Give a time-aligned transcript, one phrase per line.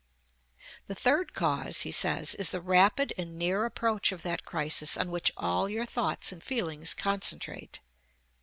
[0.87, 5.11] The third cause, he says, "is the rapid and near approach of that crisis on
[5.11, 7.81] which all your thoughts and feelings concentrate."